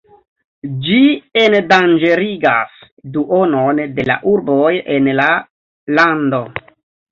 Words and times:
Ĝi 0.85 1.01
endanĝerigas 1.41 2.79
duonon 3.19 3.83
de 4.01 4.09
la 4.13 4.17
urboj 4.35 4.75
en 4.97 5.13
la 5.23 5.31
lando. 6.01 6.45